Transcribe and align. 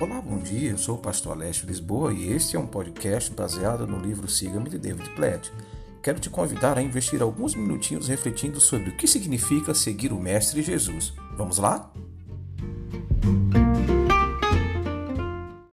Olá, 0.00 0.18
bom 0.18 0.38
dia. 0.38 0.70
Eu 0.70 0.78
sou 0.78 0.94
o 0.94 0.98
pastor 0.98 1.32
Alessio 1.32 1.66
Lisboa 1.66 2.10
e 2.14 2.32
este 2.32 2.56
é 2.56 2.58
um 2.58 2.66
podcast 2.66 3.30
baseado 3.34 3.86
no 3.86 3.98
livro 3.98 4.26
Siga-me 4.26 4.70
de 4.70 4.78
David 4.78 5.10
Platt. 5.10 5.52
Quero 6.02 6.18
te 6.18 6.30
convidar 6.30 6.78
a 6.78 6.82
investir 6.82 7.20
alguns 7.20 7.54
minutinhos 7.54 8.08
refletindo 8.08 8.58
sobre 8.62 8.88
o 8.88 8.96
que 8.96 9.06
significa 9.06 9.74
seguir 9.74 10.10
o 10.10 10.18
Mestre 10.18 10.62
Jesus. 10.62 11.12
Vamos 11.36 11.58
lá? 11.58 11.92